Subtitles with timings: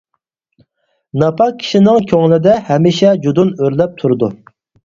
[1.23, 4.33] ناپاك كىشىنىڭ كۆڭلىدە ھەمىشە جۇدۇن ئۆرلەپ تۇرىدۇ.